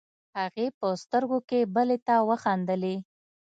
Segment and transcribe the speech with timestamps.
[0.39, 2.95] هغې په سترګو کې بلې ته وخندلې.